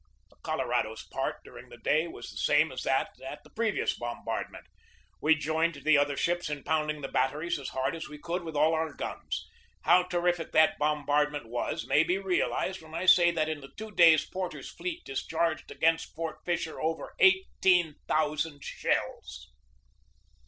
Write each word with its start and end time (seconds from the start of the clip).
The 0.31 0.35
Colorado's 0.41 1.03
part 1.03 1.43
during 1.43 1.69
the 1.69 1.77
day 1.77 2.07
was 2.07 2.31
the 2.31 2.37
same 2.37 2.71
as 2.71 2.81
that 2.81 3.11
at 3.23 3.43
the 3.43 3.51
previous 3.51 3.95
bombardment. 3.95 4.65
We 5.21 5.35
joined 5.35 5.75
the 5.83 5.95
other 5.99 6.17
ships 6.17 6.49
in 6.49 6.63
pounding 6.63 7.01
the 7.01 7.07
batteries 7.07 7.59
as 7.59 7.69
hard 7.69 7.93
as 7.95 8.09
we 8.09 8.17
could 8.17 8.43
with 8.43 8.55
all 8.55 8.73
our 8.73 8.95
guns. 8.95 9.47
How 9.83 10.01
terrific 10.01 10.53
that 10.53 10.79
bom 10.79 11.05
bardment 11.05 11.45
was 11.45 11.85
may 11.85 12.03
be 12.03 12.17
realized 12.17 12.81
when 12.81 12.95
I 12.95 13.05
say 13.05 13.29
that 13.29 13.47
in 13.47 13.61
the 13.61 13.69
two 13.77 13.91
days 13.91 14.25
Porter's 14.25 14.71
fleet 14.71 15.03
discharged 15.05 15.69
against 15.69 16.15
Fort 16.15 16.39
Fisher 16.45 16.81
over 16.81 17.13
eighteen 17.19 17.93
thousand 18.07 18.63
shells. 18.63 19.51